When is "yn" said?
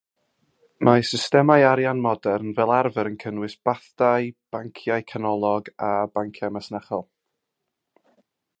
3.09-3.19